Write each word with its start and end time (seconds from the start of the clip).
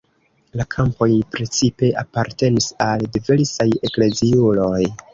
La 0.59 0.63
kampoj 0.75 1.09
precipe 1.35 1.91
apartenis 2.05 2.69
al 2.89 3.07
diversaj 3.19 3.71
ekleziuloj. 3.93 4.85